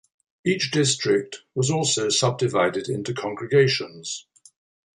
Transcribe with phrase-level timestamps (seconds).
[0.43, 4.25] Each district was also subdivided into congregations.